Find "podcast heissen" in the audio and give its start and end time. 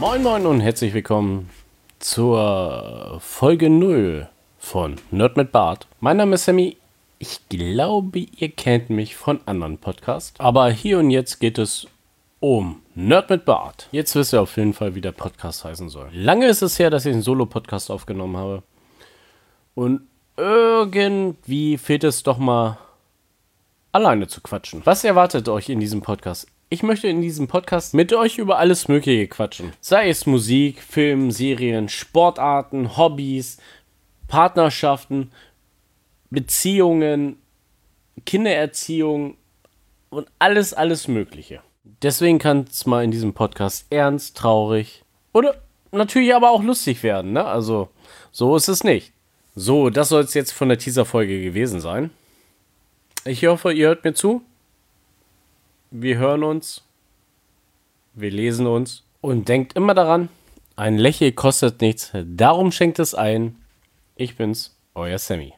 15.10-15.88